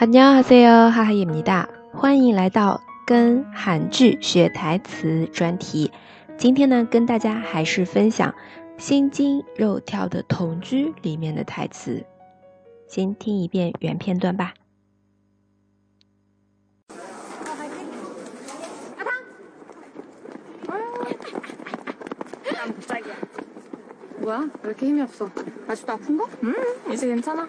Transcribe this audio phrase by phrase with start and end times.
[0.00, 5.90] 안녕하세요，哈哈입니 다， 欢迎来到跟韩剧学台词专题。
[6.36, 8.34] 今天呢，跟大家还是分享
[8.78, 12.04] 心惊肉跳的同居里面的台词。
[12.86, 14.54] 先听一遍原片段吧。
[22.54, 23.14] 난 갑자기야.
[24.18, 24.40] 뭐야?
[24.62, 25.30] 왜 이렇게 힘이 없어?
[25.68, 26.28] 아직도 아픈 거?
[26.42, 26.54] 음,
[26.92, 27.48] 이제 괜찮아.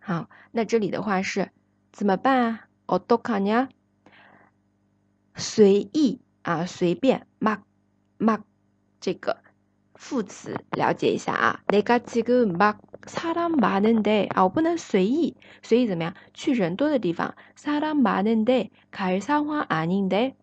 [0.00, 1.50] 好，那这里的话是
[1.92, 2.68] 怎么办啊？
[2.86, 3.68] 어떡하냐
[5.36, 7.64] 随意啊，随便막
[8.18, 8.44] 막。
[9.00, 9.42] 这个
[9.98, 17.34] 副词了解一下啊，내가지금막사람많은데啊，我不能随意随意怎么样去人多的地方。
[17.56, 20.34] 사람많은데갈상황아닌 데，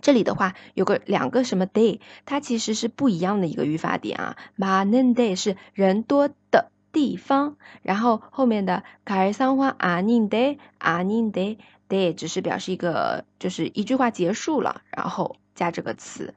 [0.00, 4.36] 这里的话有个两个什么 day，它其实是不一样的一个语法点啊。
[4.56, 11.58] 많은데是人多的地方，然后后面的갈상황아닌데아닌데
[11.88, 16.34] day 只是表示一个就是一句话结束了，然后加这个词。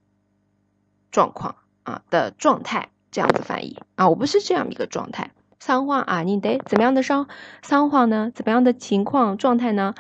[1.11, 5.33] 状况啊的状态，这样子翻译啊，我不是这样一个状态。
[5.61, 7.27] 상황아닌 데， 怎么样的商
[7.65, 8.31] 상황呢？
[8.33, 9.95] 怎么样的情况状态呢？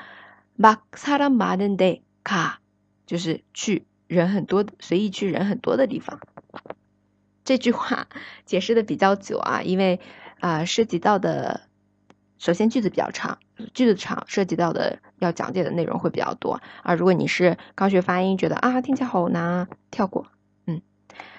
[0.56, 2.58] 막사람많은데 가。
[3.06, 6.20] 就是去 人很多、随意去人很多的地方。
[7.44, 8.08] 这句话
[8.44, 10.00] 解释的比较久啊，因为
[10.40, 11.62] 啊涉及到的
[12.38, 13.38] 首先句子比较长，
[13.72, 16.94] 句子长，涉及到的要讲解的内容会比较多啊。
[16.94, 20.26] 如果你是刚学发音，觉得啊听起来好难，跳过，
[20.66, 20.82] 嗯，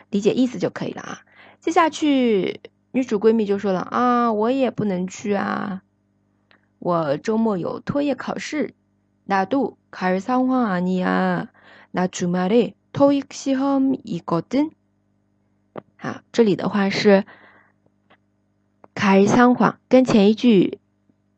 [0.09, 1.21] 理解意思就可以了啊。
[1.59, 2.61] 接下去，
[2.91, 5.81] 女主闺蜜就说了啊，我也不能去啊，
[6.79, 8.73] 我周末有托业考试。
[9.29, 11.49] 나도갈상황아니 야，
[11.91, 14.71] 나주말에토익시험이거 든。
[15.97, 17.25] 好，这里的话是
[18.93, 20.79] 갈상 황， 跟前一句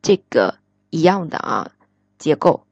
[0.01, 0.55] 这个
[0.89, 1.71] 一样的啊，
[2.17, 2.65] 结构。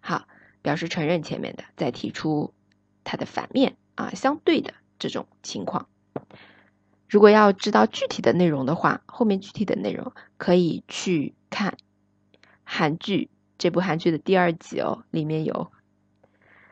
[0.00, 0.26] 好，
[0.62, 2.54] 表示承认前面的，再提出
[3.04, 5.86] 它的反面啊，相对的这种情况。
[7.10, 11.76] 如果要知道具体的内容的话，后面具体的内容可以去看
[12.64, 15.70] 韩剧这部韩剧的第二集哦，里面有。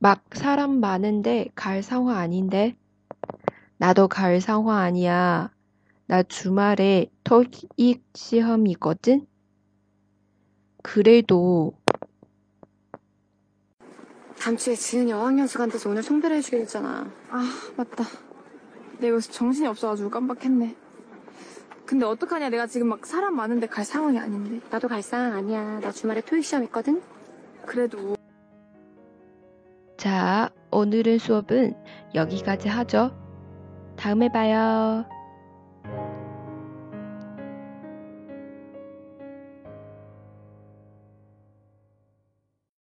[0.00, 2.76] 막 사람 많은데 갈 상황 아닌데?
[3.78, 5.52] 나도 갈 상황 아니야.
[6.06, 9.26] 나 주말에 토익 시험이거든?
[10.82, 11.74] 그래도
[14.38, 17.10] 다음 주에 지은이 어학연 수 간다서 오늘 송별회 해주기로 했잖아.
[17.30, 17.44] 아
[17.76, 18.04] 맞다.
[18.98, 20.76] 내가 요새 정신이 없어가지고 깜빡했네.
[21.84, 24.60] 근데 어떡하냐 내가 지금 막 사람 많은데 갈 상황이 아닌데.
[24.70, 25.80] 나도 갈 상황 아니야.
[25.80, 27.02] 나 주말에 토익 시험 있거든.
[27.66, 28.17] 그래도
[29.98, 31.74] 자, 오늘의 수업은
[32.14, 33.10] 여기까지 하죠.
[33.96, 35.04] 다음에 봐요.